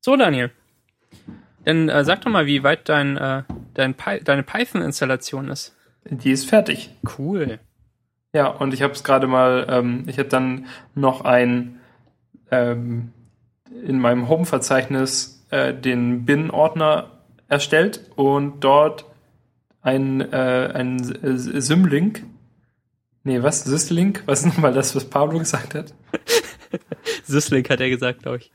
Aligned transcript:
So, 0.00 0.16
Daniel. 0.16 0.50
Dann 1.64 1.88
äh, 1.88 2.04
sag 2.04 2.22
doch 2.22 2.30
mal, 2.30 2.46
wie 2.46 2.62
weit 2.62 2.88
dein, 2.88 3.16
äh, 3.16 3.42
dein 3.74 3.94
Py 3.94 4.22
deine 4.22 4.42
Python-Installation 4.42 5.48
ist. 5.48 5.76
Die 6.04 6.30
ist 6.30 6.48
fertig. 6.48 6.90
Cool. 7.18 7.58
Ja, 8.32 8.46
und 8.46 8.74
ich 8.74 8.82
habe 8.82 8.92
es 8.92 9.04
gerade 9.04 9.26
mal, 9.26 9.66
ähm, 9.68 10.04
ich 10.06 10.18
habe 10.18 10.28
dann 10.28 10.66
noch 10.94 11.22
ein 11.22 11.80
ähm, 12.50 13.12
in 13.84 13.98
meinem 13.98 14.28
Home-Verzeichnis 14.28 15.46
äh, 15.50 15.74
den 15.74 16.24
Bin-Ordner 16.24 17.10
erstellt 17.48 18.10
und 18.16 18.60
dort 18.60 19.06
ein, 19.82 20.20
äh, 20.32 20.70
ein 20.74 20.98
Symlink. 21.00 22.24
Nee, 23.24 23.42
was? 23.42 23.64
Syslink? 23.64 24.22
Was 24.26 24.40
ist 24.44 24.46
nochmal 24.46 24.72
das, 24.72 24.94
was 24.94 25.04
Pablo 25.04 25.38
gesagt 25.38 25.74
hat? 25.74 25.94
Syslink 27.24 27.68
hat 27.70 27.80
er 27.80 27.90
gesagt, 27.90 28.22
glaube 28.22 28.38
ich. 28.38 28.52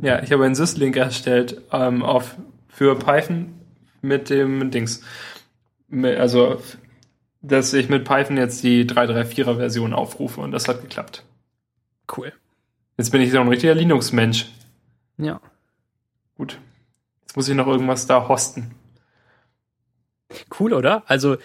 Ja, 0.00 0.22
ich 0.22 0.32
habe 0.32 0.44
einen 0.44 0.54
Syslink 0.54 0.96
erstellt 0.96 1.60
ähm, 1.72 2.02
auf, 2.02 2.36
für 2.68 2.98
Python 2.98 3.54
mit 4.02 4.30
dem 4.30 4.70
Dings. 4.70 5.02
Also, 5.90 6.60
dass 7.42 7.72
ich 7.72 7.88
mit 7.88 8.04
Python 8.04 8.36
jetzt 8.36 8.62
die 8.62 8.84
334er 8.84 9.56
Version 9.56 9.92
aufrufe 9.92 10.40
und 10.40 10.52
das 10.52 10.68
hat 10.68 10.82
geklappt. 10.82 11.24
Cool. 12.14 12.32
Jetzt 12.96 13.10
bin 13.10 13.20
ich 13.20 13.30
so 13.30 13.40
ein 13.40 13.48
richtiger 13.48 13.74
Linux-Mensch. 13.74 14.46
Ja. 15.18 15.40
Gut. 16.36 16.58
Jetzt 17.22 17.36
muss 17.36 17.48
ich 17.48 17.54
noch 17.54 17.66
irgendwas 17.66 18.06
da 18.06 18.28
hosten. 18.28 18.74
Cool, 20.58 20.74
oder? 20.74 21.04
Also, 21.06 21.36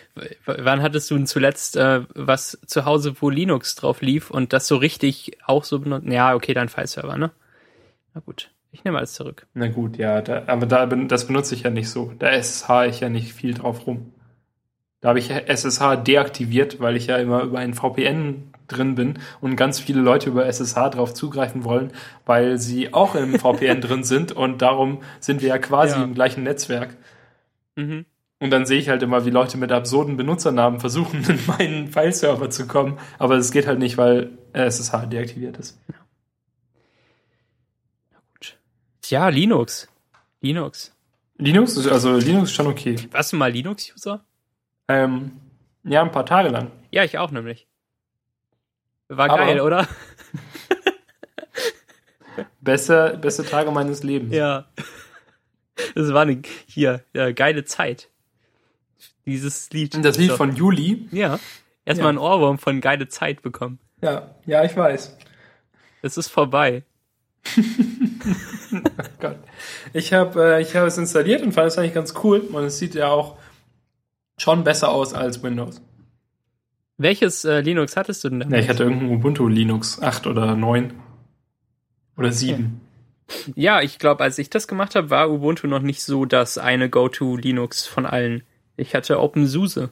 wann 0.45 0.81
hattest 0.81 1.09
du 1.09 1.15
denn 1.15 1.27
zuletzt 1.27 1.77
äh, 1.77 2.01
was 2.13 2.59
zu 2.65 2.85
Hause, 2.85 3.15
wo 3.21 3.29
Linux 3.29 3.75
drauf 3.75 4.01
lief 4.01 4.29
und 4.29 4.51
das 4.51 4.67
so 4.67 4.75
richtig 4.75 5.37
auch 5.45 5.63
so 5.63 5.79
benutzt? 5.79 6.07
Ja, 6.07 6.35
okay, 6.35 6.53
dein 6.53 6.69
File-Server, 6.69 7.17
ne? 7.17 7.31
Na 8.13 8.21
gut, 8.21 8.51
ich 8.71 8.83
nehme 8.83 8.97
alles 8.97 9.13
zurück. 9.13 9.47
Na 9.53 9.67
gut, 9.67 9.97
ja, 9.97 10.21
da, 10.21 10.43
aber 10.47 10.65
da, 10.65 10.85
das 10.85 11.27
benutze 11.27 11.55
ich 11.55 11.63
ja 11.63 11.69
nicht 11.69 11.89
so. 11.89 12.13
Da 12.19 12.29
SSH 12.29 12.85
ich 12.87 12.99
ja 12.99 13.09
nicht 13.09 13.33
viel 13.33 13.53
drauf 13.53 13.87
rum. 13.87 14.11
Da 15.01 15.09
habe 15.09 15.19
ich 15.19 15.29
SSH 15.29 15.97
deaktiviert, 15.97 16.79
weil 16.79 16.95
ich 16.95 17.07
ja 17.07 17.17
immer 17.17 17.43
über 17.43 17.59
ein 17.59 17.73
VPN 17.73 18.53
drin 18.67 18.95
bin 18.95 19.19
und 19.41 19.55
ganz 19.55 19.79
viele 19.79 20.01
Leute 20.01 20.29
über 20.29 20.45
SSH 20.45 20.91
drauf 20.91 21.13
zugreifen 21.13 21.63
wollen, 21.63 21.91
weil 22.25 22.57
sie 22.57 22.93
auch 22.93 23.15
im 23.15 23.37
VPN 23.37 23.81
drin 23.81 24.03
sind 24.03 24.31
und 24.31 24.61
darum 24.61 25.01
sind 25.19 25.41
wir 25.41 25.49
ja 25.49 25.57
quasi 25.57 25.97
ja. 25.97 26.03
im 26.03 26.13
gleichen 26.13 26.43
Netzwerk. 26.43 26.95
Mhm. 27.75 28.05
Und 28.39 28.49
dann 28.49 28.65
sehe 28.65 28.77
ich 28.77 28.89
halt 28.89 29.01
immer, 29.03 29.25
wie 29.25 29.29
Leute 29.29 29.57
mit 29.57 29.71
absurden 29.71 30.17
Benutzernamen 30.17 30.81
versuchen, 30.81 31.23
in 31.29 31.39
meinen 31.47 31.87
File-Server 31.87 32.49
zu 32.49 32.67
kommen. 32.67 32.99
Aber 33.17 33.35
es 33.35 33.51
geht 33.51 33.67
halt 33.67 33.79
nicht, 33.79 33.97
weil 33.97 34.31
SSH 34.51 35.05
deaktiviert 35.05 35.57
ist. 35.57 35.79
Ja. 35.87 35.95
Na 38.11 38.17
gut. 38.33 38.57
Tja, 39.03 39.27
Linux. 39.27 39.89
Linux. 40.39 40.95
Linux, 41.37 41.87
also 41.87 42.15
Linux 42.17 42.49
ist 42.49 42.55
schon 42.55 42.67
okay. 42.67 42.95
Warst 43.11 43.33
du 43.33 43.35
mal 43.35 43.51
Linux-User? 43.51 44.23
Ähm, 44.87 45.41
ja, 45.83 46.01
ein 46.01 46.11
paar 46.11 46.25
Tage 46.25 46.47
lang. 46.47 46.71
Ja, 46.89 47.03
ich 47.03 47.17
auch 47.17 47.29
nämlich. 47.29 47.67
War 49.09 49.29
Aber 49.29 49.45
geil, 49.45 49.59
oder? 49.59 49.85
beste, 52.61 53.19
beste 53.21 53.43
Tage 53.45 53.71
meines 53.71 54.03
Lebens. 54.03 54.33
Ja. 54.33 54.67
Das 55.95 56.13
war 56.13 56.21
eine, 56.21 56.41
hier, 56.65 57.03
ja, 57.13 57.33
geile 57.33 57.65
Zeit. 57.65 58.09
Dieses 59.25 59.69
Lied. 59.71 59.97
Das 60.05 60.17
Lied 60.17 60.29
so. 60.29 60.37
von 60.37 60.55
Juli? 60.55 61.09
Ja. 61.11 61.41
Erstmal 61.83 62.05
ja. 62.05 62.09
einen 62.09 62.17
Ohrwurm 62.19 62.57
von 62.57 62.79
geile 62.79 63.09
Zeit 63.09 63.41
bekommen. 63.41 63.79
Ja, 64.01 64.33
ja, 64.45 64.63
ich 64.63 64.77
weiß. 64.77 65.17
Es 66.01 66.15
ist 66.15 66.29
vorbei. 66.29 66.83
Gott. 69.19 69.37
Ich 69.93 70.13
habe 70.13 70.55
äh, 70.55 70.61
ich 70.61 70.75
hab 70.75 70.85
es 70.87 70.97
installiert 70.97 71.41
und 71.41 71.51
fand 71.51 71.67
es 71.67 71.77
eigentlich 71.77 71.93
ganz 71.93 72.13
cool. 72.23 72.39
Und 72.39 72.63
es 72.63 72.77
sieht 72.77 72.95
ja 72.95 73.09
auch 73.09 73.37
schon 74.37 74.63
besser 74.63 74.89
aus 74.89 75.13
als 75.13 75.43
Windows. 75.43 75.81
Welches 76.97 77.43
äh, 77.45 77.61
Linux 77.61 77.97
hattest 77.97 78.23
du 78.23 78.29
denn? 78.29 78.51
Ja, 78.51 78.57
ich 78.57 78.69
hatte 78.69 78.83
irgendein 78.83 79.09
Ubuntu 79.09 79.47
Linux 79.47 80.01
8 80.01 80.27
oder 80.27 80.55
9 80.55 80.93
oder 82.17 82.31
7. 82.31 82.79
Okay. 83.27 83.53
Ja, 83.55 83.81
ich 83.81 83.99
glaube, 83.99 84.23
als 84.23 84.37
ich 84.37 84.49
das 84.49 84.67
gemacht 84.67 84.95
habe, 84.95 85.09
war 85.09 85.31
Ubuntu 85.31 85.67
noch 85.67 85.81
nicht 85.81 86.03
so 86.03 86.25
das 86.25 86.57
eine 86.57 86.89
Go-To 86.89 87.37
Linux 87.37 87.87
von 87.87 88.05
allen. 88.05 88.43
Ich 88.77 88.95
hatte 88.95 89.19
OpenSUSE. 89.19 89.91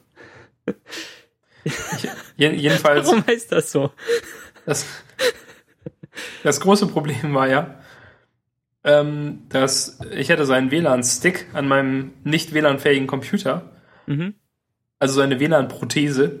Ich, 1.64 1.74
jedenfalls. 2.36 3.06
Warum 3.08 3.26
heißt 3.26 3.52
das 3.52 3.72
so? 3.72 3.90
Das, 4.66 4.86
das 6.42 6.60
große 6.60 6.86
Problem 6.86 7.34
war 7.34 7.48
ja, 7.48 7.81
ähm, 8.84 9.44
dass 9.48 10.00
ich 10.10 10.30
hatte 10.30 10.46
so 10.46 10.52
einen 10.52 10.70
WLAN-Stick 10.70 11.46
an 11.52 11.68
meinem 11.68 12.12
nicht 12.24 12.52
WLAN-fähigen 12.54 13.06
Computer. 13.06 13.70
Mhm. 14.06 14.34
Also 14.98 15.14
so 15.14 15.20
eine 15.20 15.40
WLAN-Prothese. 15.40 16.40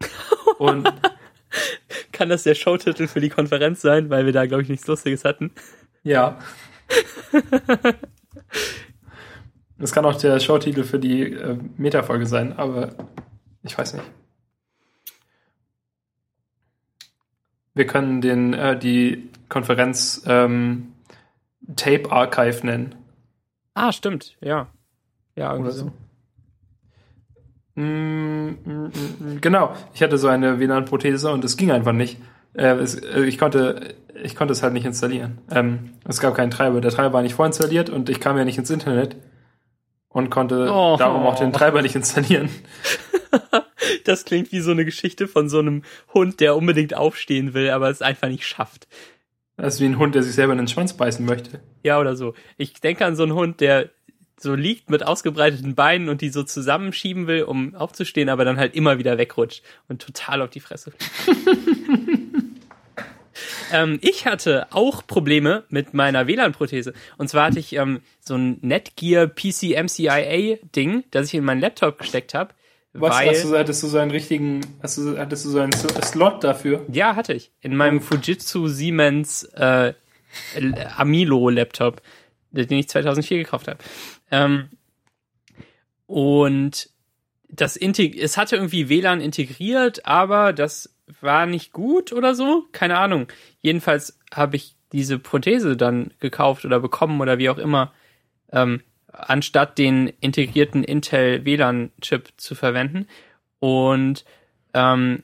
Und 0.58 0.92
Kann 2.12 2.28
das 2.28 2.44
der 2.44 2.54
Showtitel 2.54 3.06
für 3.06 3.20
die 3.20 3.28
Konferenz 3.28 3.80
sein, 3.80 4.10
weil 4.10 4.24
wir 4.24 4.32
da, 4.32 4.46
glaube 4.46 4.62
ich, 4.62 4.68
nichts 4.68 4.86
Lustiges 4.86 5.24
hatten? 5.24 5.50
Ja. 6.02 6.38
Das 9.76 9.92
kann 9.92 10.04
auch 10.04 10.16
der 10.16 10.38
Showtitel 10.38 10.84
für 10.84 11.00
die 11.00 11.32
äh, 11.32 11.58
Metafolge 11.76 12.26
sein, 12.26 12.52
aber 12.56 12.94
ich 13.64 13.76
weiß 13.76 13.94
nicht. 13.94 14.04
Wir 17.74 17.86
können 17.86 18.20
den, 18.20 18.54
äh, 18.54 18.78
die 18.78 19.28
Konferenz 19.48 20.22
ähm, 20.26 20.93
Tape 21.76 22.10
Archive 22.10 22.66
nennen. 22.66 22.94
Ah, 23.74 23.92
stimmt, 23.92 24.36
ja. 24.40 24.68
Ja, 25.36 25.52
irgendwie 25.52 25.70
Oder 25.70 25.76
so. 25.76 25.92
Mm, 27.76 28.50
mm, 28.64 28.92
mm, 29.18 29.40
genau, 29.40 29.74
ich 29.94 30.02
hatte 30.02 30.16
so 30.16 30.28
eine 30.28 30.60
WLAN-Prothese 30.60 31.32
und 31.32 31.44
es 31.44 31.56
ging 31.56 31.72
einfach 31.72 31.92
nicht. 31.92 32.18
Äh, 32.52 32.74
es, 32.76 32.94
äh, 32.94 33.22
ich, 33.24 33.36
konnte, 33.36 33.94
ich 34.22 34.36
konnte 34.36 34.52
es 34.52 34.62
halt 34.62 34.74
nicht 34.74 34.86
installieren. 34.86 35.38
Ähm, 35.50 35.90
es 36.06 36.20
gab 36.20 36.36
keinen 36.36 36.52
Treiber. 36.52 36.80
Der 36.80 36.92
Treiber 36.92 37.14
war 37.14 37.22
nicht 37.22 37.34
vorinstalliert 37.34 37.90
und 37.90 38.08
ich 38.08 38.20
kam 38.20 38.38
ja 38.38 38.44
nicht 38.44 38.58
ins 38.58 38.70
Internet 38.70 39.16
und 40.08 40.30
konnte 40.30 40.70
oh. 40.70 40.96
darum 40.96 41.26
auch 41.26 41.36
den 41.36 41.52
Treiber 41.52 41.82
nicht 41.82 41.96
installieren. 41.96 42.48
das 44.04 44.24
klingt 44.24 44.52
wie 44.52 44.60
so 44.60 44.70
eine 44.70 44.84
Geschichte 44.84 45.26
von 45.26 45.48
so 45.48 45.58
einem 45.58 45.82
Hund, 46.12 46.38
der 46.38 46.56
unbedingt 46.56 46.94
aufstehen 46.94 47.54
will, 47.54 47.70
aber 47.70 47.90
es 47.90 48.02
einfach 48.02 48.28
nicht 48.28 48.46
schafft. 48.46 48.86
Das 49.56 49.74
ist 49.74 49.80
wie 49.80 49.86
ein 49.86 49.98
Hund, 49.98 50.14
der 50.14 50.22
sich 50.22 50.34
selber 50.34 50.52
in 50.52 50.58
den 50.58 50.68
Schwanz 50.68 50.94
beißen 50.94 51.24
möchte. 51.24 51.60
Ja, 51.84 52.00
oder 52.00 52.16
so. 52.16 52.34
Ich 52.56 52.74
denke 52.80 53.06
an 53.06 53.16
so 53.16 53.22
einen 53.22 53.34
Hund, 53.34 53.60
der 53.60 53.90
so 54.36 54.54
liegt 54.54 54.90
mit 54.90 55.06
ausgebreiteten 55.06 55.74
Beinen 55.74 56.08
und 56.08 56.20
die 56.20 56.28
so 56.28 56.42
zusammenschieben 56.42 57.26
will, 57.26 57.44
um 57.44 57.74
aufzustehen, 57.74 58.28
aber 58.28 58.44
dann 58.44 58.58
halt 58.58 58.74
immer 58.74 58.98
wieder 58.98 59.16
wegrutscht 59.16 59.62
und 59.88 60.02
total 60.02 60.42
auf 60.42 60.50
die 60.50 60.60
Fresse 60.60 60.92
ähm, 63.72 63.98
ich 64.02 64.26
hatte 64.26 64.66
auch 64.70 65.06
Probleme 65.06 65.64
mit 65.68 65.94
meiner 65.94 66.26
WLAN-Prothese. 66.26 66.92
Und 67.16 67.28
zwar 67.28 67.46
hatte 67.46 67.58
ich 67.58 67.74
ähm, 67.74 68.00
so 68.20 68.34
ein 68.34 68.58
Netgear 68.60 69.26
PC 69.26 69.76
MCIA-Ding, 69.82 71.04
das 71.10 71.28
ich 71.28 71.34
in 71.34 71.44
meinen 71.44 71.60
Laptop 71.60 71.98
gesteckt 71.98 72.34
habe. 72.34 72.54
Was, 72.96 73.16
weil, 73.16 73.30
hast 73.30 73.44
du, 73.44 73.58
hattest 73.58 73.82
du 73.82 73.88
so 73.88 73.98
einen 73.98 74.12
richtigen, 74.12 74.60
hast 74.80 74.98
du, 74.98 75.18
hattest 75.18 75.44
du 75.44 75.50
so 75.50 75.58
einen 75.58 75.72
Slot 75.72 76.44
dafür? 76.44 76.86
Ja, 76.88 77.16
hatte 77.16 77.32
ich. 77.32 77.50
In 77.60 77.76
meinem 77.76 78.00
Fujitsu 78.00 78.68
Siemens 78.68 79.42
äh, 79.54 79.94
Amilo 80.96 81.48
Laptop, 81.48 82.00
den 82.52 82.78
ich 82.78 82.88
2004 82.88 83.38
gekauft 83.38 83.66
habe. 83.66 83.78
Ähm, 84.30 84.68
und 86.06 86.88
das 87.48 87.76
Integ 87.76 88.16
es 88.16 88.36
hatte 88.36 88.56
irgendwie 88.56 88.88
WLAN 88.88 89.20
integriert, 89.20 90.06
aber 90.06 90.52
das 90.52 90.94
war 91.20 91.46
nicht 91.46 91.72
gut 91.72 92.12
oder 92.12 92.36
so. 92.36 92.64
Keine 92.70 92.98
Ahnung. 92.98 93.26
Jedenfalls 93.60 94.18
habe 94.32 94.54
ich 94.54 94.76
diese 94.92 95.18
Prothese 95.18 95.76
dann 95.76 96.12
gekauft 96.20 96.64
oder 96.64 96.78
bekommen 96.78 97.20
oder 97.20 97.38
wie 97.38 97.50
auch 97.50 97.58
immer, 97.58 97.92
ähm, 98.52 98.82
anstatt 99.16 99.78
den 99.78 100.08
integrierten 100.20 100.84
Intel 100.84 101.44
WLAN-Chip 101.44 102.32
zu 102.36 102.54
verwenden. 102.54 103.06
Und 103.60 104.24
ähm, 104.74 105.22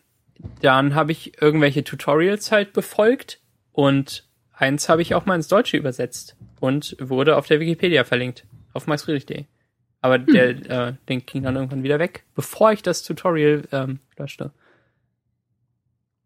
dann 0.62 0.94
habe 0.94 1.12
ich 1.12 1.40
irgendwelche 1.42 1.84
Tutorials 1.84 2.52
halt 2.52 2.72
befolgt 2.72 3.40
und 3.72 4.26
eins 4.52 4.88
habe 4.88 5.02
ich 5.02 5.14
auch 5.14 5.26
mal 5.26 5.34
ins 5.34 5.48
Deutsche 5.48 5.76
übersetzt 5.76 6.36
und 6.60 6.96
wurde 7.00 7.36
auf 7.36 7.46
der 7.46 7.60
Wikipedia 7.60 8.04
verlinkt 8.04 8.46
auf 8.72 8.86
maxfriedrich.de. 8.86 9.44
Aber 10.00 10.16
hm. 10.16 10.26
der 10.26 10.48
äh, 10.88 10.92
Ding 11.08 11.24
ging 11.26 11.42
dann 11.42 11.56
irgendwann 11.56 11.82
wieder 11.82 11.98
weg, 11.98 12.24
bevor 12.34 12.72
ich 12.72 12.82
das 12.82 13.02
Tutorial 13.02 13.64
ähm, 13.72 14.00
löschte. 14.16 14.52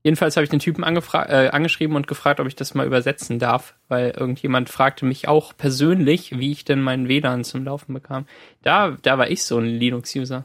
Jedenfalls 0.04 0.36
habe 0.36 0.44
ich 0.44 0.50
den 0.50 0.60
Typen 0.60 0.84
äh, 0.84 1.48
angeschrieben 1.48 1.96
und 1.96 2.06
gefragt, 2.06 2.38
ob 2.38 2.46
ich 2.46 2.54
das 2.54 2.74
mal 2.74 2.86
übersetzen 2.86 3.38
darf, 3.38 3.74
weil 3.88 4.10
irgendjemand 4.10 4.68
fragte 4.68 5.06
mich 5.06 5.28
auch 5.28 5.56
persönlich, 5.56 6.38
wie 6.38 6.52
ich 6.52 6.66
denn 6.66 6.82
meinen 6.82 7.08
WLAN 7.08 7.42
zum 7.42 7.64
Laufen 7.64 7.94
bekam. 7.94 8.26
Da, 8.62 8.98
da 9.00 9.16
war 9.16 9.30
ich 9.30 9.44
so 9.44 9.56
ein 9.56 9.64
Linux-User. 9.64 10.44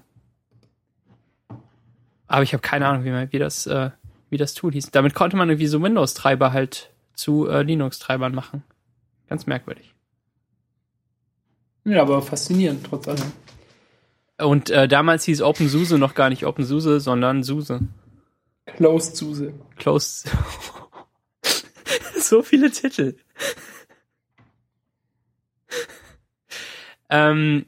Aber 2.27 2.43
ich 2.43 2.53
habe 2.53 2.61
keine 2.61 2.87
Ahnung, 2.87 3.03
wie, 3.03 3.09
man, 3.09 3.33
wie, 3.33 3.39
das, 3.39 3.67
äh, 3.67 3.89
wie 4.29 4.37
das 4.37 4.53
Tool 4.53 4.71
hieß. 4.71 4.91
Damit 4.91 5.13
konnte 5.13 5.35
man 5.35 5.49
irgendwie 5.49 5.67
so 5.67 5.83
Windows-Treiber 5.83 6.53
halt 6.53 6.91
zu 7.13 7.49
äh, 7.49 7.61
Linux-Treibern 7.61 8.33
machen. 8.33 8.63
Ganz 9.27 9.45
merkwürdig. 9.45 9.93
Ja, 11.83 12.01
aber 12.03 12.21
faszinierend 12.21 12.85
trotz 12.85 13.09
allem. 13.09 13.33
Und 14.37 14.69
äh, 14.69 14.87
damals 14.87 15.25
hieß 15.25 15.41
OpenSUSE 15.41 15.97
noch 15.97 16.15
gar 16.15 16.29
nicht 16.29 16.45
OpenSUSE, 16.45 17.01
sondern 17.01 17.43
SUSE. 17.43 17.81
Closed 18.77 19.15
SUSE. 19.15 19.53
Closed. 19.77 20.29
so 22.19 22.41
viele 22.41 22.71
Titel. 22.71 23.15
ähm, 27.09 27.65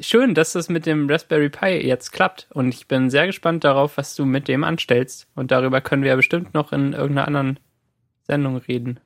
schön, 0.00 0.34
dass 0.34 0.52
das 0.52 0.68
mit 0.68 0.86
dem 0.86 1.08
Raspberry 1.10 1.48
Pi 1.48 1.86
jetzt 1.86 2.12
klappt. 2.12 2.48
Und 2.50 2.74
ich 2.74 2.88
bin 2.88 3.10
sehr 3.10 3.26
gespannt 3.26 3.64
darauf, 3.64 3.96
was 3.96 4.14
du 4.14 4.24
mit 4.24 4.48
dem 4.48 4.64
anstellst. 4.64 5.26
Und 5.34 5.50
darüber 5.50 5.80
können 5.80 6.02
wir 6.02 6.10
ja 6.10 6.16
bestimmt 6.16 6.54
noch 6.54 6.72
in 6.72 6.92
irgendeiner 6.92 7.26
anderen 7.26 7.60
Sendung 8.22 8.56
reden. 8.56 9.00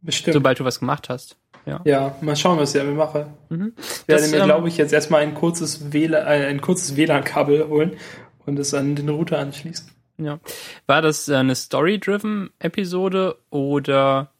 Bestimmt. 0.00 0.34
Sobald 0.34 0.58
du 0.58 0.64
was 0.64 0.80
gemacht 0.80 1.08
hast. 1.08 1.36
Ja, 1.64 1.80
ja 1.84 2.16
mal 2.20 2.34
schauen, 2.36 2.58
was 2.58 2.74
ich 2.74 2.80
damit 2.80 2.96
mache. 2.96 3.28
Mhm. 3.48 3.74
Ich 3.78 4.08
werde 4.08 4.22
Das, 4.22 4.30
mir, 4.32 4.38
ähm, 4.38 4.44
glaube 4.44 4.68
ich, 4.68 4.76
jetzt 4.76 4.92
erstmal 4.92 5.22
ein 5.22 5.34
kurzes 5.34 5.92
WLAN, 5.92 6.26
äh, 6.26 6.46
ein 6.46 6.60
kurzes 6.60 6.96
WLAN-Kabel 6.96 7.68
holen 7.68 7.96
und 8.46 8.58
es 8.58 8.74
an 8.74 8.96
den 8.96 9.08
Router 9.08 9.38
anschließen. 9.38 9.90
Ja. 10.18 10.40
War 10.86 11.02
das 11.02 11.28
äh, 11.28 11.36
eine 11.36 11.54
Story-driven 11.54 12.50
Episode 12.58 13.38
oder 13.50 14.30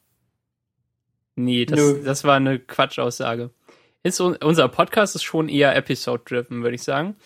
Nee, 1.35 1.65
das, 1.65 1.79
Nö. 1.81 2.03
das 2.05 2.25
war 2.25 2.37
eine 2.37 2.59
Quatschaussage. 2.59 3.51
Ist, 4.03 4.21
un- 4.21 4.37
unser 4.37 4.69
Podcast 4.69 5.15
ist 5.17 5.23
schon 5.23 5.49
eher 5.49 5.75
Episode-driven, 5.75 6.63
würde 6.63 6.75
ich 6.75 6.83
sagen. 6.83 7.17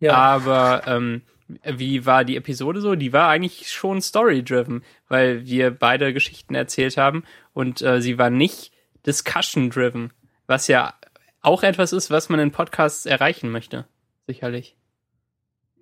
Ja, 0.00 0.14
Aber 0.14 0.82
ähm, 0.86 1.22
wie 1.64 2.06
war 2.06 2.24
die 2.24 2.36
Episode 2.36 2.80
so? 2.80 2.94
Die 2.96 3.12
war 3.12 3.28
eigentlich 3.28 3.70
schon 3.70 4.00
story-driven, 4.00 4.82
weil 5.08 5.46
wir 5.46 5.70
beide 5.70 6.12
Geschichten 6.12 6.54
erzählt 6.54 6.96
haben 6.96 7.22
und 7.52 7.82
äh, 7.82 8.00
sie 8.00 8.18
war 8.18 8.30
nicht 8.30 8.72
discussion-driven, 9.06 10.12
was 10.46 10.66
ja 10.68 10.94
auch 11.42 11.62
etwas 11.62 11.92
ist, 11.92 12.10
was 12.10 12.28
man 12.30 12.40
in 12.40 12.50
Podcasts 12.50 13.06
erreichen 13.06 13.50
möchte. 13.50 13.86
Sicherlich. 14.26 14.76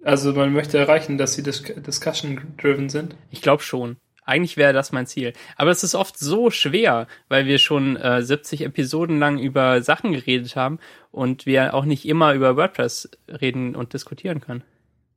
Also 0.03 0.33
man 0.33 0.53
möchte 0.53 0.79
erreichen, 0.79 1.19
dass 1.19 1.35
sie 1.35 1.43
dis 1.43 1.63
discussion-driven 1.63 2.89
sind. 2.89 3.17
Ich 3.31 3.43
glaube 3.43 3.63
schon. 3.63 3.97
Eigentlich 4.25 4.59
wäre 4.59 4.75
das 4.75 4.93
mein 4.93 5.07
Ziel. 5.07 5.33
Aber 5.57 5.71
es 5.71 5.83
ist 5.83 5.95
oft 5.95 6.19
so 6.19 6.51
schwer, 6.51 7.07
weil 7.29 7.47
wir 7.47 7.59
schon 7.59 7.97
äh, 7.97 8.23
70 8.23 8.61
Episoden 8.61 9.19
lang 9.19 9.39
über 9.39 9.81
Sachen 9.81 10.13
geredet 10.13 10.55
haben 10.55 10.79
und 11.11 11.47
wir 11.47 11.73
auch 11.73 11.87
nicht 11.87 12.07
immer 12.07 12.35
über 12.35 12.55
WordPress 12.55 13.09
reden 13.29 13.75
und 13.75 13.95
diskutieren 13.95 14.43
können. 14.43 14.65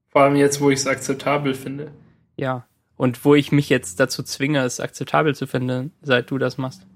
Vor 0.07 0.21
allem 0.21 0.37
jetzt, 0.37 0.61
wo 0.61 0.69
ich 0.69 0.79
es 0.79 0.87
akzeptabel 0.87 1.55
finde. 1.55 1.91
Ja. 2.37 2.65
Und 2.95 3.25
wo 3.25 3.35
ich 3.35 3.51
mich 3.51 3.67
jetzt 3.67 3.99
dazu 3.99 4.23
zwinge, 4.23 4.63
es 4.63 4.79
akzeptabel 4.79 5.35
zu 5.35 5.45
finden, 5.45 5.91
seit 6.01 6.31
du 6.31 6.37
das 6.37 6.57
machst. 6.57 6.87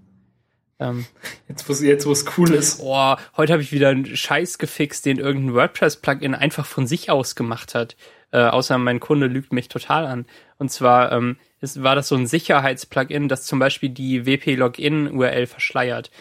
Ähm, 0.79 1.05
Jetzt, 1.47 1.67
wo 1.69 1.73
es 1.73 1.81
jetzt, 1.81 2.05
wo 2.05 2.11
es 2.11 2.25
cool 2.37 2.53
ist. 2.53 2.81
oh, 2.83 3.15
heute 3.37 3.53
habe 3.53 3.63
ich 3.63 3.71
wieder 3.71 3.89
einen 3.89 4.15
Scheiß 4.15 4.57
gefixt, 4.57 5.05
den 5.05 5.19
irgendein 5.19 5.55
WordPress-Plugin 5.55 6.35
einfach 6.35 6.65
von 6.65 6.85
sich 6.87 7.09
aus 7.09 7.35
gemacht 7.35 7.75
hat. 7.75 7.95
Äh, 8.31 8.39
außer 8.39 8.77
mein 8.77 8.99
Kunde 8.99 9.27
lügt 9.27 9.53
mich 9.53 9.69
total 9.69 10.05
an. 10.05 10.25
Und 10.57 10.69
zwar 10.71 11.11
ähm, 11.11 11.37
ist, 11.61 11.81
war 11.83 11.95
das 11.95 12.09
so 12.09 12.15
ein 12.15 12.27
Sicherheitsplugin, 12.27 13.29
das 13.29 13.45
zum 13.45 13.59
Beispiel 13.59 13.89
die 13.89 14.25
WP-Login-URL 14.25 15.47
verschleiert 15.47 16.11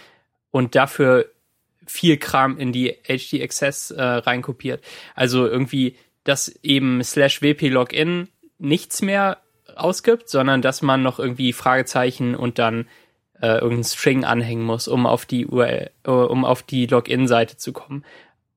und 0.51 0.75
dafür 0.77 1.27
viel 1.87 2.17
Kram 2.17 2.59
in 2.59 2.73
die 2.73 2.97
HD-Access 3.07 3.91
äh, 3.91 4.03
reinkopiert. 4.03 4.83
Also 5.15 5.47
irgendwie, 5.47 5.97
dass 6.23 6.49
eben 6.63 7.03
slash 7.03 7.43
WP-Login 7.43 8.29
nichts 8.59 9.03
mehr 9.03 9.39
ausgibt, 9.75 10.29
sondern 10.29 10.63
dass 10.63 10.83
man 10.83 11.03
noch 11.03 11.19
irgendwie 11.19 11.53
Fragezeichen 11.53 12.35
und 12.35 12.59
dann 12.59 12.87
äh, 13.45 13.57
irgendeinen 13.57 13.85
String 13.85 14.25
anhängen 14.25 14.65
muss, 14.65 14.89
um 14.89 15.07
auf 15.07 15.27
die 15.27 15.47
URL, 15.47 15.91
äh, 16.05 16.11
um 16.11 16.47
auf 16.47 16.63
die 16.63 16.87
Login-Seite 16.87 17.59
zu 17.59 17.75
kommen. 17.75 18.03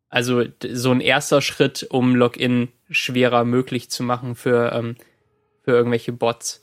Also 0.08 0.46
so 0.66 0.92
ein 0.92 1.02
erster 1.02 1.42
Schritt, 1.42 1.86
um 1.90 2.16
Login 2.16 2.70
schwerer 2.90 3.44
möglich 3.44 3.90
zu 3.90 4.04
machen 4.04 4.36
für, 4.36 4.72
ähm, 4.72 4.96
für 5.64 5.72
irgendwelche 5.72 6.14
Bots. 6.14 6.62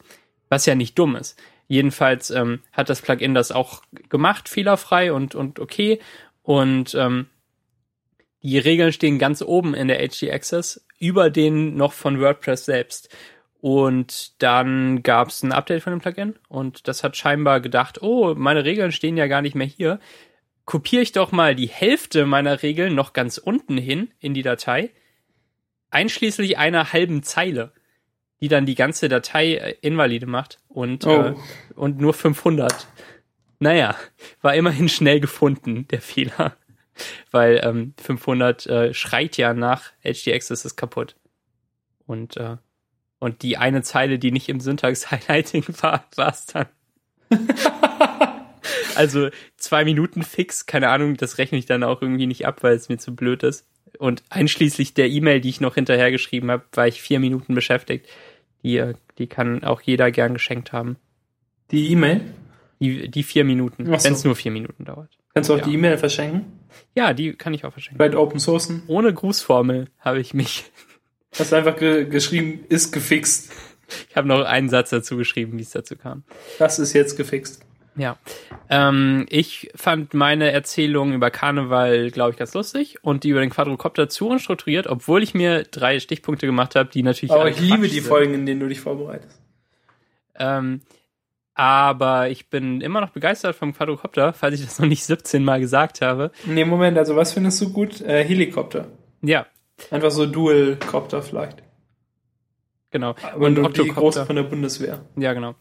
Was 0.48 0.64
ja 0.64 0.74
nicht 0.74 0.98
dumm 0.98 1.16
ist. 1.16 1.38
Jedenfalls 1.68 2.30
ähm, 2.30 2.60
hat 2.72 2.88
das 2.88 3.02
Plugin 3.02 3.34
das 3.34 3.52
auch 3.52 3.82
gemacht, 4.08 4.48
fehlerfrei 4.48 5.12
und, 5.12 5.34
und 5.34 5.60
okay. 5.60 6.00
Und 6.42 6.94
ähm, 6.94 7.26
die 8.42 8.58
Regeln 8.58 8.92
stehen 8.92 9.18
ganz 9.18 9.42
oben 9.42 9.74
in 9.74 9.88
der 9.88 9.98
HD 9.98 10.30
Access, 10.30 10.82
über 10.98 11.28
den 11.28 11.76
noch 11.76 11.92
von 11.92 12.20
WordPress 12.20 12.64
selbst. 12.64 13.14
Und 13.64 14.42
dann 14.42 15.02
gab 15.02 15.28
es 15.28 15.42
ein 15.42 15.50
Update 15.50 15.82
von 15.82 15.94
dem 15.94 16.00
Plugin 16.02 16.34
und 16.48 16.86
das 16.86 17.02
hat 17.02 17.16
scheinbar 17.16 17.62
gedacht, 17.62 18.02
oh, 18.02 18.34
meine 18.34 18.66
Regeln 18.66 18.92
stehen 18.92 19.16
ja 19.16 19.26
gar 19.26 19.40
nicht 19.40 19.54
mehr 19.54 19.66
hier. 19.66 20.00
Kopiere 20.66 21.00
ich 21.00 21.12
doch 21.12 21.32
mal 21.32 21.54
die 21.54 21.68
Hälfte 21.68 22.26
meiner 22.26 22.62
Regeln 22.62 22.94
noch 22.94 23.14
ganz 23.14 23.38
unten 23.38 23.78
hin 23.78 24.10
in 24.20 24.34
die 24.34 24.42
Datei, 24.42 24.90
einschließlich 25.88 26.58
einer 26.58 26.92
halben 26.92 27.22
Zeile, 27.22 27.72
die 28.42 28.48
dann 28.48 28.66
die 28.66 28.74
ganze 28.74 29.08
Datei 29.08 29.54
äh, 29.54 29.76
invalide 29.80 30.26
macht 30.26 30.58
und, 30.68 31.06
Oh. 31.06 31.10
äh, 31.28 31.34
und 31.74 31.98
nur 31.98 32.12
500. 32.12 32.86
Naja, 33.60 33.96
war 34.42 34.54
immerhin 34.54 34.90
schnell 34.90 35.20
gefunden, 35.20 35.88
der 35.88 36.00
Fehler. 36.02 36.54
Weil 37.30 37.62
ähm, 37.64 37.94
500 37.96 38.66
äh, 38.66 38.92
schreit 38.92 39.38
ja 39.38 39.54
nach 39.54 39.92
HD 40.02 40.34
Access 40.34 40.66
ist 40.66 40.76
kaputt. 40.76 41.16
Und, 42.04 42.36
äh, 42.36 42.58
und 43.24 43.40
die 43.40 43.56
eine 43.56 43.80
Zeile, 43.82 44.18
die 44.18 44.32
nicht 44.32 44.50
im 44.50 44.60
Syntax-Highlighting 44.60 45.64
war, 45.80 46.04
war 46.14 46.28
es 46.30 46.44
dann. 46.44 46.66
also 48.96 49.30
zwei 49.56 49.86
Minuten 49.86 50.22
fix, 50.22 50.66
keine 50.66 50.90
Ahnung, 50.90 51.16
das 51.16 51.38
rechne 51.38 51.56
ich 51.56 51.64
dann 51.64 51.84
auch 51.84 52.02
irgendwie 52.02 52.26
nicht 52.26 52.46
ab, 52.46 52.62
weil 52.62 52.74
es 52.76 52.90
mir 52.90 52.98
zu 52.98 53.16
blöd 53.16 53.42
ist. 53.42 53.66
Und 53.98 54.22
einschließlich 54.28 54.92
der 54.92 55.08
E-Mail, 55.08 55.40
die 55.40 55.48
ich 55.48 55.62
noch 55.62 55.74
hinterher 55.76 56.10
geschrieben 56.10 56.50
habe, 56.50 56.64
war 56.74 56.86
ich 56.86 57.00
vier 57.00 57.18
Minuten 57.18 57.54
beschäftigt. 57.54 58.06
Die, 58.62 58.76
äh, 58.76 58.92
die 59.16 59.26
kann 59.26 59.64
auch 59.64 59.80
jeder 59.80 60.10
gern 60.10 60.34
geschenkt 60.34 60.72
haben. 60.72 60.96
Die 61.70 61.92
E-Mail? 61.92 62.20
Die, 62.80 63.08
die 63.08 63.22
vier 63.22 63.44
Minuten, 63.44 63.86
so. 63.86 63.92
wenn 63.92 64.12
es 64.12 64.24
nur 64.24 64.36
vier 64.36 64.50
Minuten 64.50 64.84
dauert. 64.84 65.16
Kannst 65.32 65.48
du 65.48 65.54
auch 65.54 65.58
Ja. 65.58 65.64
die 65.64 65.74
E-Mail 65.74 65.96
verschenken? 65.96 66.60
Ja, 66.94 67.14
die 67.14 67.32
kann 67.32 67.54
ich 67.54 67.64
auch 67.64 67.72
verschenken. 67.72 67.96
Vielleicht 67.96 68.16
Open 68.16 68.38
Sourcen? 68.38 68.82
Ohne 68.86 69.14
Grußformel 69.14 69.88
habe 70.00 70.20
ich 70.20 70.34
mich. 70.34 70.64
Hast 71.38 71.52
du 71.52 71.56
einfach 71.56 71.76
ge 71.76 72.04
geschrieben, 72.04 72.64
ist 72.68 72.92
gefixt. 72.92 73.52
Ich 74.08 74.16
habe 74.16 74.28
noch 74.28 74.44
einen 74.44 74.68
Satz 74.68 74.90
dazu 74.90 75.16
geschrieben, 75.16 75.58
wie 75.58 75.62
es 75.62 75.70
dazu 75.70 75.96
kam. 75.96 76.24
Das 76.58 76.78
ist 76.78 76.92
jetzt 76.92 77.16
gefixt. 77.16 77.60
Ja. 77.96 78.16
Ähm, 78.68 79.26
ich 79.28 79.70
fand 79.76 80.14
meine 80.14 80.50
Erzählung 80.50 81.12
über 81.12 81.30
Karneval, 81.30 82.10
glaube 82.10 82.32
ich, 82.32 82.36
ganz 82.36 82.54
lustig 82.54 82.98
und 83.02 83.22
die 83.22 83.28
über 83.28 83.40
den 83.40 83.50
Quadrocopter 83.50 84.08
zu 84.08 84.28
unstrukturiert, 84.28 84.86
obwohl 84.86 85.22
ich 85.22 85.34
mir 85.34 85.62
drei 85.64 86.00
Stichpunkte 86.00 86.46
gemacht 86.46 86.74
habe, 86.74 86.90
die 86.90 87.02
natürlich. 87.02 87.30
Aber 87.30 87.48
ich 87.48 87.60
liebe 87.60 87.88
die 87.88 88.00
sind. 88.00 88.08
Folgen, 88.08 88.34
in 88.34 88.46
denen 88.46 88.60
du 88.60 88.68
dich 88.68 88.80
vorbereitest. 88.80 89.40
Ähm, 90.36 90.80
aber 91.54 92.30
ich 92.30 92.50
bin 92.50 92.80
immer 92.80 93.00
noch 93.00 93.10
begeistert 93.10 93.54
vom 93.54 93.72
Quadrocopter, 93.72 94.32
falls 94.32 94.58
ich 94.58 94.64
das 94.64 94.80
noch 94.80 94.88
nicht 94.88 95.04
17 95.04 95.44
Mal 95.44 95.60
gesagt 95.60 96.00
habe. 96.00 96.32
Nee, 96.46 96.64
Moment, 96.64 96.98
also 96.98 97.14
was 97.14 97.32
findest 97.32 97.60
du 97.60 97.72
gut? 97.72 98.00
Äh, 98.00 98.24
Helikopter. 98.24 98.88
Ja, 99.22 99.46
Einfach 99.90 100.10
so 100.10 100.26
Dual-Copter 100.26 101.22
vielleicht. 101.22 101.62
genau. 102.90 103.14
Und, 103.36 103.58
und 103.58 103.76
die 103.76 103.88
große 103.88 104.24
von 104.26 104.36
der 104.36 104.44
Bundeswehr. 104.44 105.04
Ja, 105.16 105.32
genau. 105.32 105.54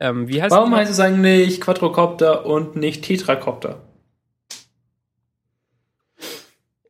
Ähm, 0.00 0.26
wie 0.28 0.42
heißt 0.42 0.50
Warum 0.50 0.74
heißt 0.74 0.90
es 0.90 1.00
eigentlich 1.00 1.60
Quadrocopter 1.60 2.46
und 2.46 2.76
nicht 2.76 3.04
Tetracopter? 3.04 3.82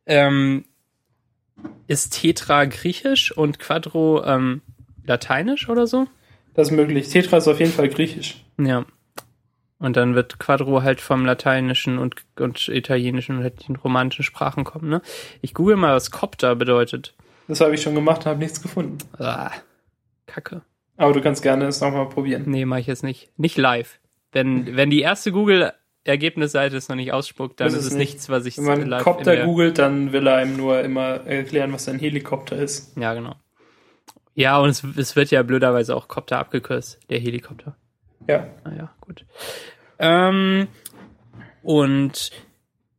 ähm, 0.05 0.65
ist 1.87 2.19
Tetra 2.19 2.65
griechisch 2.65 3.35
und 3.35 3.59
Quadro 3.59 4.23
ähm, 4.25 4.61
lateinisch 5.05 5.69
oder 5.69 5.87
so? 5.87 6.07
Das 6.53 6.69
ist 6.69 6.75
möglich. 6.75 7.09
Tetra 7.09 7.37
ist 7.37 7.47
auf 7.47 7.59
jeden 7.59 7.71
Fall 7.71 7.89
griechisch. 7.89 8.43
Ja. 8.59 8.85
Und 9.83 9.97
dann 9.97 10.15
wird 10.15 10.39
Quadro 10.39 10.81
halt 10.81 11.01
vom 11.01 11.25
Lateinischen 11.25 11.97
und, 11.97 12.15
und 12.39 12.69
Italienischen 12.69 13.35
und 13.35 13.43
halt 13.43 13.67
den 13.67 13.75
romanischen 13.75 14.23
Sprachen 14.23 14.63
kommen, 14.63 14.87
ne? 14.87 15.01
Ich 15.41 15.53
google 15.53 15.75
mal, 15.75 15.93
was 15.93 16.09
Copter 16.09 16.55
bedeutet. 16.55 17.13
Das 17.49 17.59
habe 17.59 17.75
ich 17.75 17.81
schon 17.81 17.93
gemacht 17.93 18.21
und 18.21 18.27
habe 18.27 18.39
nichts 18.39 18.61
gefunden. 18.61 18.99
Ah, 19.19 19.51
Kacke. 20.25 20.61
Aber 20.95 21.11
du 21.11 21.19
kannst 21.19 21.43
gerne 21.43 21.65
es 21.65 21.81
nochmal 21.81 22.07
probieren. 22.07 22.43
Nee, 22.45 22.63
mache 22.63 22.79
ich 22.79 22.87
jetzt 22.87 23.03
nicht. 23.03 23.29
Nicht 23.35 23.57
live. 23.57 23.99
Wenn, 24.31 24.77
wenn 24.77 24.89
die 24.89 25.01
erste 25.01 25.33
Google-Ergebnisseite 25.33 26.77
es 26.77 26.87
noch 26.87 26.95
nicht 26.95 27.11
ausspuckt, 27.11 27.59
dann 27.59 27.67
ist 27.67 27.73
ist 27.73 27.87
es 27.87 27.91
nicht. 27.91 27.99
nichts, 27.99 28.29
was 28.29 28.45
ich 28.45 28.57
Wenn 28.59 28.63
man 28.63 28.87
live 28.87 29.03
Copter 29.03 29.43
googelt, 29.43 29.79
dann 29.79 30.13
will 30.13 30.25
er 30.27 30.37
einem 30.37 30.55
nur 30.55 30.79
immer 30.79 31.27
erklären, 31.27 31.73
was 31.73 31.89
ein 31.89 31.99
Helikopter 31.99 32.55
ist. 32.55 32.95
Ja, 32.95 33.13
genau. 33.13 33.35
Ja, 34.33 34.59
und 34.59 34.69
es, 34.69 34.81
es 34.95 35.17
wird 35.17 35.29
ja 35.31 35.43
blöderweise 35.43 35.93
auch 35.93 36.07
Copter 36.07 36.39
abgekürzt, 36.39 37.01
der 37.09 37.19
Helikopter. 37.19 37.75
Ja. 38.27 38.47
Naja, 38.63 38.93
gut. 39.01 39.25
Ähm, 39.99 40.67
und 41.61 42.31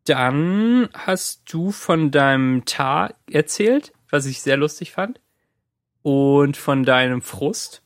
dann 0.06 0.88
hast 0.92 1.52
du 1.52 1.70
von 1.70 2.10
deinem 2.10 2.64
Tar 2.64 3.14
erzählt, 3.30 3.92
was 4.10 4.26
ich 4.26 4.42
sehr 4.42 4.56
lustig 4.56 4.92
fand. 4.92 5.20
Und 6.02 6.56
von 6.56 6.84
deinem 6.84 7.22
Frust 7.22 7.82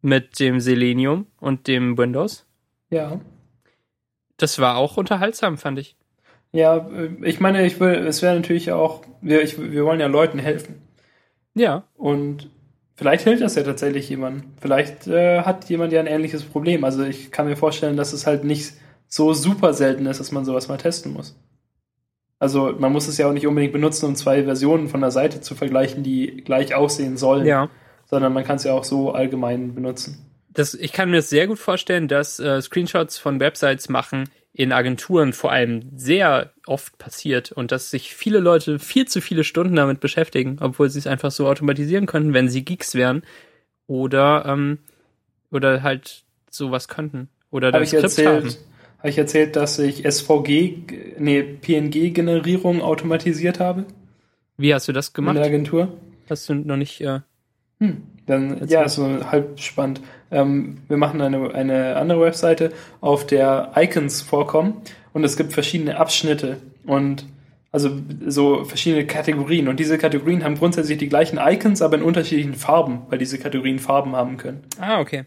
mit 0.00 0.40
dem 0.40 0.58
Selenium 0.58 1.26
und 1.38 1.68
dem 1.68 1.98
Windows. 1.98 2.46
Ja. 2.90 3.20
Das 4.38 4.58
war 4.58 4.76
auch 4.76 4.96
unterhaltsam, 4.96 5.58
fand 5.58 5.78
ich. 5.78 5.96
Ja, 6.52 6.76
äh, 6.76 7.10
ich 7.22 7.40
meine, 7.40 7.64
ich 7.66 7.78
will, 7.80 7.94
es 8.06 8.22
wäre 8.22 8.34
natürlich 8.34 8.72
auch, 8.72 9.02
wir, 9.20 9.42
ich, 9.42 9.58
wir 9.58 9.84
wollen 9.84 10.00
ja 10.00 10.06
Leuten 10.06 10.38
helfen. 10.38 10.82
Ja. 11.54 11.84
Und 11.94 12.50
vielleicht 13.02 13.24
hilft 13.24 13.42
das 13.42 13.56
ja 13.56 13.64
tatsächlich 13.64 14.08
jemandem. 14.08 14.52
Vielleicht 14.60 15.08
äh, 15.08 15.40
hat 15.42 15.68
jemand 15.68 15.92
ja 15.92 16.00
ein 16.00 16.06
ähnliches 16.06 16.44
Problem. 16.44 16.84
Also 16.84 17.02
ich 17.02 17.32
kann 17.32 17.46
mir 17.46 17.56
vorstellen, 17.56 17.96
dass 17.96 18.12
es 18.12 18.26
halt 18.26 18.44
nicht 18.44 18.74
so 19.08 19.32
super 19.34 19.74
selten 19.74 20.06
ist, 20.06 20.20
dass 20.20 20.32
man 20.32 20.44
sowas 20.44 20.68
mal 20.68 20.78
testen 20.78 21.12
muss. 21.12 21.36
Also 22.38 22.74
man 22.78 22.92
muss 22.92 23.08
es 23.08 23.18
ja 23.18 23.28
auch 23.28 23.32
nicht 23.32 23.46
unbedingt 23.46 23.72
benutzen, 23.72 24.06
um 24.06 24.14
zwei 24.16 24.44
Versionen 24.44 24.88
von 24.88 25.00
der 25.00 25.10
Seite 25.10 25.40
zu 25.40 25.54
vergleichen, 25.54 26.02
die 26.02 26.42
gleich 26.44 26.74
aussehen 26.74 27.16
sollen. 27.16 27.46
Ja. 27.46 27.68
Sondern 28.06 28.32
man 28.32 28.44
kann 28.44 28.56
es 28.56 28.64
ja 28.64 28.72
auch 28.72 28.84
so 28.84 29.12
allgemein 29.12 29.74
benutzen. 29.74 30.31
Das, 30.52 30.74
ich 30.74 30.92
kann 30.92 31.10
mir 31.10 31.16
das 31.16 31.30
sehr 31.30 31.46
gut 31.46 31.58
vorstellen, 31.58 32.08
dass 32.08 32.38
äh, 32.38 32.60
Screenshots 32.60 33.18
von 33.18 33.40
Websites 33.40 33.88
machen 33.88 34.28
in 34.54 34.72
Agenturen 34.72 35.32
vor 35.32 35.50
allem 35.50 35.96
sehr 35.96 36.52
oft 36.66 36.98
passiert 36.98 37.52
und 37.52 37.72
dass 37.72 37.90
sich 37.90 38.14
viele 38.14 38.38
Leute 38.38 38.78
viel 38.78 39.08
zu 39.08 39.22
viele 39.22 39.44
Stunden 39.44 39.76
damit 39.76 40.00
beschäftigen, 40.00 40.58
obwohl 40.60 40.90
sie 40.90 40.98
es 40.98 41.06
einfach 41.06 41.30
so 41.30 41.48
automatisieren 41.48 42.06
könnten, 42.06 42.34
wenn 42.34 42.50
sie 42.50 42.64
Geeks 42.64 42.94
wären 42.94 43.22
oder 43.86 44.44
ähm, 44.46 44.78
oder 45.50 45.82
halt 45.82 46.24
sowas 46.50 46.88
könnten 46.88 47.28
oder 47.50 47.72
dann 47.72 47.86
Skript 47.86 48.18
haben. 48.26 48.50
Habe 48.98 49.10
ich 49.10 49.18
erzählt, 49.18 49.56
dass 49.56 49.78
ich 49.78 50.04
SVG, 50.08 51.18
nee, 51.18 51.42
PNG-Generierung 51.42 52.82
automatisiert 52.82 53.58
habe? 53.58 53.84
Wie 54.56 54.72
hast 54.72 54.86
du 54.86 54.92
das 54.92 55.12
gemacht? 55.12 55.34
In 55.34 55.42
der 55.42 55.50
Agentur? 55.50 55.96
Hast 56.30 56.48
du 56.48 56.54
noch 56.54 56.76
nicht. 56.76 57.00
Äh, 57.00 57.20
hm, 57.80 58.02
dann, 58.26 58.66
ja, 58.68 58.88
so 58.88 59.30
halb 59.30 59.58
spannend. 59.58 60.00
Ähm, 60.30 60.78
wir 60.88 60.96
machen 60.96 61.20
eine, 61.20 61.54
eine 61.54 61.96
andere 61.96 62.20
Webseite, 62.20 62.72
auf 63.00 63.26
der 63.26 63.72
Icons 63.76 64.22
vorkommen 64.22 64.82
und 65.12 65.24
es 65.24 65.36
gibt 65.36 65.52
verschiedene 65.52 65.98
Abschnitte 65.98 66.58
und 66.86 67.26
also 67.72 67.90
so 68.26 68.64
verschiedene 68.64 69.06
Kategorien. 69.06 69.66
Und 69.68 69.80
diese 69.80 69.96
Kategorien 69.96 70.44
haben 70.44 70.56
grundsätzlich 70.56 70.98
die 70.98 71.08
gleichen 71.08 71.38
Icons, 71.42 71.80
aber 71.80 71.96
in 71.96 72.02
unterschiedlichen 72.02 72.54
Farben, 72.54 73.02
weil 73.08 73.18
diese 73.18 73.38
Kategorien 73.38 73.78
Farben 73.78 74.14
haben 74.14 74.36
können. 74.36 74.62
Ah, 74.78 75.00
okay. 75.00 75.24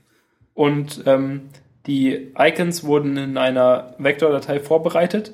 Und 0.53 1.03
ähm, 1.07 1.41
die 1.87 2.31
Icons 2.37 2.83
wurden 2.83 3.17
in 3.17 3.37
einer 3.37 3.95
Vektordatei 3.97 4.59
vorbereitet 4.59 5.33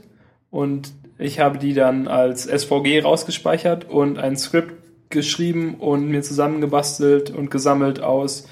und 0.50 0.94
ich 1.18 1.40
habe 1.40 1.60
die 1.60 1.74
dann 1.74 2.08
als 2.08 2.46
SVG 2.46 3.02
rausgespeichert 3.04 3.90
und 3.90 4.18
ein 4.18 4.36
Skript 4.36 4.74
geschrieben 5.12 5.76
und 5.76 6.08
mir 6.10 6.22
zusammengebastelt 6.22 7.30
und 7.30 7.52
gesammelt 7.52 8.02
aus. 8.02 8.48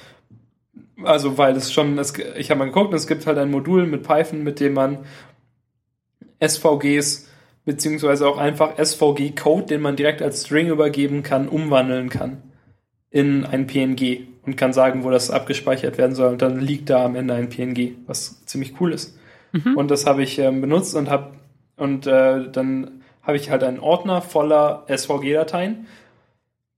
Also, 1.04 1.38
weil 1.38 1.56
es 1.56 1.72
schon, 1.72 1.98
es, 1.98 2.14
ich 2.38 2.52
habe 2.52 2.60
mal 2.60 2.66
geguckt, 2.66 2.94
es 2.94 3.08
gibt 3.08 3.26
halt 3.26 3.38
ein 3.38 3.52
Modul 3.52 3.88
mit 3.88 4.04
Python, 4.04 4.44
mit 4.44 4.60
dem 4.60 4.74
man 4.74 5.00
SVGs 6.46 7.28
beziehungsweise 7.66 8.28
auch 8.28 8.38
einfach 8.38 8.78
SVG-Code, 8.84 9.68
den 9.68 9.82
man 9.82 9.96
direkt 9.96 10.22
als 10.22 10.46
String 10.46 10.70
übergeben 10.70 11.24
kann, 11.24 11.48
umwandeln 11.48 12.10
kann 12.10 12.42
in 13.12 13.46
ein 13.46 13.68
PNG 13.68 14.28
und 14.46 14.56
kann 14.56 14.74
sagen, 14.74 15.04
wo 15.04 15.10
das 15.10 15.30
abgespeichert 15.30 15.98
werden 15.98 16.16
soll. 16.16 16.32
Und 16.32 16.42
dann 16.42 16.60
liegt 16.60 16.90
da 16.90 17.06
am 17.06 17.16
Ende 17.16 17.34
ein 17.34 17.50
PNG, 17.50 17.94
was 18.08 18.44
ziemlich 18.46 18.80
cool 18.80 18.94
ist. 18.94 19.18
Mhm. 19.52 19.78
Und 19.78 19.92
das 19.92 20.06
habe 20.06 20.24
ich 20.24 20.40
ähm, 20.40 20.62
benutzt 20.62 20.96
und 20.96 21.10
habe 21.10 21.32
und 21.76 22.08
äh, 22.08 22.50
dann 22.52 23.02
habe 23.22 23.38
ich 23.38 23.50
halt 23.50 23.64
einen 23.64 23.80
Ordner 23.80 24.22
voller 24.22 24.86
SVG-Dateien. 24.88 25.88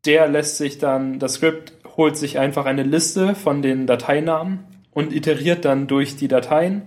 Der 0.06 0.28
lässt 0.28 0.58
sich 0.58 0.78
dann, 0.78 1.20
das 1.20 1.36
Skript 1.36 1.74
holt 1.98 2.18
sich 2.18 2.40
einfach 2.40 2.66
eine 2.66 2.84
Liste 2.84 3.36
von 3.36 3.62
den 3.62 3.88
Dateinamen 3.88 4.66
und 4.92 5.14
iteriert 5.14 5.66
dann 5.66 5.88
durch 5.88 6.16
die 6.16 6.28
Dateien 6.28 6.84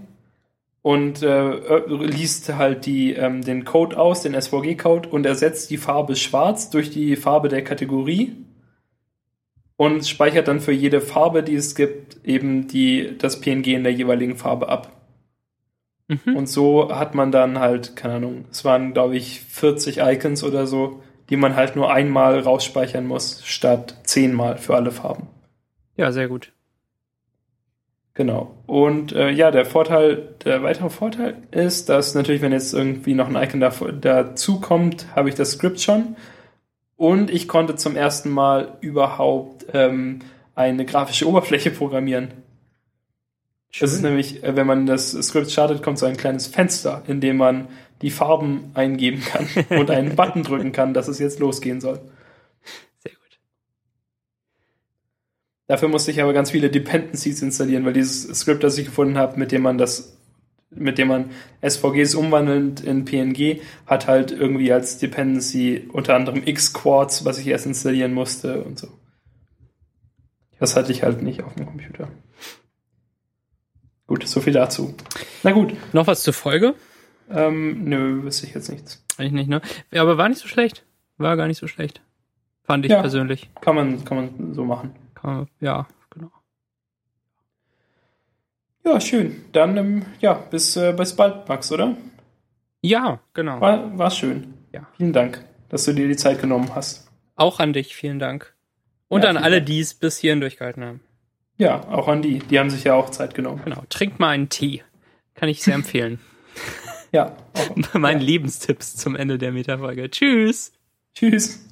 und 0.83 1.23
äh, 1.23 1.87
liest 1.89 2.55
halt 2.55 2.85
die, 2.87 3.15
ähm, 3.15 3.43
den 3.43 3.65
Code 3.65 3.99
aus, 3.99 4.23
den 4.23 4.39
SVG-Code 4.39 5.09
und 5.09 5.25
ersetzt 5.25 5.71
die 5.71 5.79
Farbe 5.79 6.17
schwarz 6.17 6.71
durch 6.71 6.91
die 6.91 7.17
Farbe 7.17 7.49
der 7.49 7.65
Kategorie 7.65 8.37
und 9.77 10.07
speichert 10.07 10.49
dann 10.49 10.61
für 10.61 10.73
jede 10.73 11.01
Farbe, 11.01 11.43
die 11.43 11.55
es 11.55 11.75
gibt, 11.75 12.19
eben 12.25 12.69
die, 12.69 13.17
das 13.19 13.41
PNG 13.41 13.69
in 13.69 13.85
der 13.85 13.93
jeweiligen 13.93 14.37
Farbe 14.37 14.69
ab. 14.69 14.93
Mhm. 16.09 16.37
Und 16.37 16.49
so 16.49 16.95
hat 16.95 17.15
man 17.15 17.33
dann 17.33 17.59
halt, 17.59 17.97
keine 17.97 18.15
Ahnung, 18.15 18.45
es 18.51 18.65
waren, 18.65 18.93
glaube 18.93 19.17
ich, 19.17 19.41
40 19.41 19.99
Icons 19.99 20.45
oder 20.45 20.67
so, 20.67 21.03
die 21.31 21.37
man 21.37 21.57
halt 21.57 21.77
nur 21.77 21.93
einmal 21.93 22.39
rausspeichern 22.41 23.07
muss, 23.07 23.43
statt 23.45 23.97
zehnmal 24.05 24.59
für 24.59 24.75
alle 24.75 24.91
Farben. 24.91 25.29
Ja, 25.97 26.13
sehr 26.13 26.29
gut. 26.29 26.53
Genau. 28.15 28.55
Und 28.67 29.13
äh, 29.13 29.31
ja, 29.31 29.51
der 29.51 29.67
Vorteil, 29.67 30.35
der 30.45 30.63
weitere 30.63 30.89
Vorteil 30.89 31.37
ist, 31.51 31.89
dass 31.89 32.15
natürlich, 32.15 32.43
wenn 32.43 32.53
jetzt 32.53 32.73
irgendwie 32.73 33.15
noch 33.15 33.29
ein 33.29 33.43
Icon 33.43 33.61
da, 33.61 33.71
dazu 33.71 34.61
kommt, 34.61 35.15
habe 35.17 35.29
ich 35.29 35.35
das 35.35 35.53
Skript 35.53 35.81
schon. 35.81 36.17
Und 36.97 37.29
ich 37.29 37.49
konnte 37.49 37.75
zum 37.75 37.97
ersten 37.97 38.31
Mal 38.31 38.79
überhaupt 38.81 39.67
ähm, 39.73 40.21
eine 40.55 40.85
grafische 40.85 41.29
Oberfläche 41.29 41.73
programmieren. 41.73 42.29
Schön. 43.75 43.87
Das 43.87 43.93
ist 43.93 44.03
nämlich, 44.03 44.45
äh, 44.45 44.55
wenn 44.55 44.69
man 44.69 44.87
das 44.87 45.11
Skript 45.11 45.51
startet, 45.51 45.83
kommt 45.83 45.99
so 45.99 46.07
ein 46.07 46.17
kleines 46.17 46.47
Fenster, 46.47 47.03
in 47.09 47.21
dem 47.21 47.39
man 47.39 47.67
die 48.03 48.11
Farben 48.11 48.71
eingeben 48.75 49.21
kann 49.21 49.49
und 49.77 49.91
einen 49.91 50.15
Button 50.15 50.45
drücken 50.45 50.71
kann, 50.71 50.95
dass 50.95 51.09
es 51.09 51.19
jetzt 51.19 51.41
losgehen 51.41 51.81
soll. 51.81 52.01
Sehr 52.99 53.15
gut. 53.15 53.41
Dafür 55.67 55.89
musste 55.89 56.13
ich 56.13 56.23
aber 56.23 56.33
ganz 56.33 56.53
viele 56.53 56.71
Dependencies 56.71 57.43
installieren, 57.43 57.85
weil 57.85 57.95
dieses 57.95 58.29
Skript, 58.39 58.63
das 58.63 58.79
ich 58.79 58.85
gefunden 58.85 59.19
habe, 59.19 59.41
mit 59.41 59.51
dem 59.51 59.63
man 59.63 59.77
das 59.77 60.19
mit 60.71 60.99
dem 60.99 61.09
man 61.09 61.31
SVGs 61.69 62.15
umwandelt 62.15 62.81
in 62.81 63.05
PNG, 63.05 63.61
hat 63.87 64.07
halt 64.07 64.31
irgendwie 64.31 64.73
als 64.73 64.99
Dependency 64.99 65.89
unter 65.93 66.15
anderem 66.15 66.43
X-Quartz, 66.47 67.25
was 67.25 67.39
ich 67.39 67.49
erst 67.49 67.67
installieren 67.67 68.15
musste 68.15 68.63
und 68.63 68.79
so. 68.79 68.87
Das 70.61 70.77
hatte 70.77 70.93
ich 70.93 71.03
halt 71.03 71.23
nicht 71.23 71.43
auf 71.43 71.55
dem 71.55 71.67
Computer. 71.67 72.09
Gut, 74.07 74.27
so 74.27 74.41
viel 74.41 74.53
dazu. 74.53 74.95
Na 75.43 75.53
gut. 75.53 75.75
Noch 75.93 76.07
was 76.07 76.23
zur 76.23 76.35
Folge? 76.35 76.75
Ähm, 77.31 77.85
nö, 77.85 78.23
wüsste 78.23 78.47
ich 78.47 78.55
jetzt 78.55 78.71
nichts. 78.71 79.03
Eigentlich 79.17 79.33
nicht, 79.33 79.49
ne? 79.49 79.63
Aber 79.93 80.19
war 80.19 80.29
nicht 80.29 80.41
so 80.41 80.49
schlecht. 80.49 80.85
War 81.17 81.37
gar 81.37 81.47
nicht 81.47 81.59
so 81.59 81.67
schlecht. 81.67 82.03
Fand 82.65 82.85
ich 82.85 82.91
ja, 82.91 83.01
persönlich. 83.01 83.51
Kann 83.61 83.75
man, 83.75 84.05
kann 84.05 84.17
man 84.17 84.55
so 84.55 84.65
machen. 84.65 84.95
Kann 85.15 85.35
man, 85.35 85.49
ja. 85.61 85.87
Ja, 88.85 89.01
schön. 89.01 89.45
Dann, 89.53 89.77
ähm, 89.79 90.07
ja, 90.21 90.35
bis, 90.35 90.77
äh, 90.77 90.93
bis 90.93 91.17
bald, 91.17 91.49
Max, 91.49 91.73
oder? 91.73 91.97
Ja, 92.83 93.21
genau. 93.33 93.59
War, 93.61 93.97
war 93.97 94.11
schön. 94.11 94.55
Ja. 94.73 94.87
Vielen 94.99 95.15
Dank, 95.15 95.43
dass 95.71 95.87
du 95.87 95.95
dir 95.95 96.07
die 96.07 96.17
Zeit 96.17 96.41
genommen 96.41 96.75
hast. 96.75 97.11
Auch 97.35 97.61
an 97.61 97.73
dich, 97.73 97.97
vielen 97.97 98.19
Dank. 98.19 98.55
Und 99.09 99.25
ja, 99.25 99.31
an 99.31 99.39
alle, 99.39 99.63
die 99.63 99.81
es 99.81 99.95
bis 99.95 100.19
hierhin 100.19 100.41
durchgehalten 100.41 100.85
haben. 100.85 101.01
Ja, 101.57 101.87
auch 101.89 102.09
an 102.09 102.23
die. 102.23 102.39
Die 102.41 102.59
haben 102.59 102.71
sich 102.71 102.85
ja 102.85 102.95
auch 102.95 103.11
Zeit 103.11 103.35
genommen. 103.35 103.63
Genau. 103.65 103.83
Trink 103.89 104.19
mal 104.19 104.31
einen 104.31 104.49
Tee. 104.49 104.83
Kann 105.35 105.49
ich 105.49 105.63
sehr 105.63 105.75
empfehlen. 105.75 106.19
ja. 107.13 107.37
Auch, 107.55 107.77
Meine 107.95 108.21
ja. 108.21 108.27
Lebenstipps 108.27 108.97
zum 108.97 109.17
Ende 109.17 109.39
der 109.39 109.53
Metafolge. 109.53 110.11
Tschüss. 110.11 110.73
Tschüss. 111.15 111.65